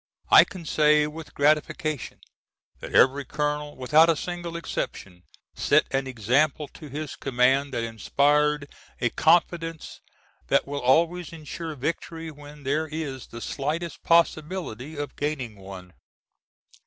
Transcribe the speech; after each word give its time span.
I 0.31 0.45
can 0.45 0.65
say 0.65 1.05
with 1.05 1.35
gratification 1.35 2.21
that 2.79 2.95
every 2.95 3.23
Colonel 3.23 3.77
without 3.77 4.09
a 4.09 4.15
single 4.15 4.55
exception, 4.57 5.21
set 5.53 5.85
an 5.91 6.07
example 6.07 6.67
to 6.69 6.87
his 6.89 7.15
command 7.15 7.71
that 7.75 7.83
inspired 7.83 8.67
a 8.99 9.11
confidence 9.11 10.01
that 10.47 10.65
will 10.67 10.81
always 10.81 11.31
insure 11.31 11.75
victory 11.75 12.31
when 12.31 12.63
there 12.63 12.87
is 12.87 13.27
the 13.27 13.41
slightest 13.41 14.01
possibility 14.01 14.95
of 14.97 15.15
gaining 15.15 15.57
one. 15.57 15.93